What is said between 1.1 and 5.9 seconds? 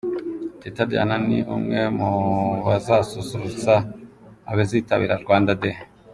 ni umwe mu bazasusurutsa abazitabira Rwanda Day.